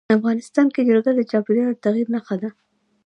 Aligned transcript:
افغانستان 0.17 0.67
کې 0.73 0.81
جلګه 0.87 1.11
د 1.15 1.21
چاپېریال 1.31 1.71
د 1.75 1.79
تغیر 1.85 2.07
نښه 2.13 2.35
ده. 2.41 2.49